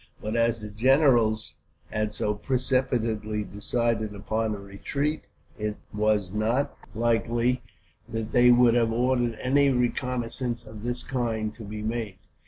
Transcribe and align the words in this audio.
But 0.19 0.35
as 0.35 0.61
the 0.61 0.71
generals 0.71 1.53
had 1.91 2.15
so 2.15 2.33
precipitately 2.33 3.43
decided 3.43 4.15
upon 4.15 4.55
a 4.55 4.59
retreat, 4.59 5.25
it 5.59 5.77
was 5.93 6.33
not 6.33 6.75
likely 6.95 7.61
that 8.09 8.31
they 8.31 8.49
would 8.49 8.73
have 8.73 8.91
ordered 8.91 9.37
any 9.39 9.69
reconnaissance 9.69 10.65
of 10.65 10.81
this 10.81 11.03
kind 11.03 11.53
to 11.53 11.63
be 11.63 11.83
made. 11.83 12.17